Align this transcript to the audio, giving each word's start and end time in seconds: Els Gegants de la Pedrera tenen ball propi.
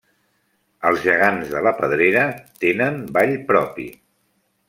Els 0.89 1.03
Gegants 1.03 1.51
de 1.51 1.61
la 1.67 1.73
Pedrera 1.81 2.25
tenen 2.65 2.99
ball 3.19 3.37
propi. 3.53 3.89